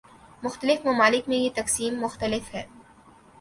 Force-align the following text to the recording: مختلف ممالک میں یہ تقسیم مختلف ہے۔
مختلف 0.43 0.85
ممالک 0.85 1.29
میں 1.29 1.37
یہ 1.37 1.49
تقسیم 1.55 2.01
مختلف 2.01 2.53
ہے۔ 2.55 2.65